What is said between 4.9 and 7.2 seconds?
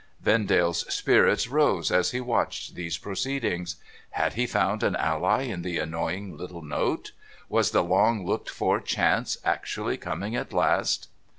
ally in the annoying little note?